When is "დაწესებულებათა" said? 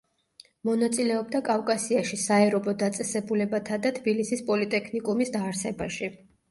2.85-3.81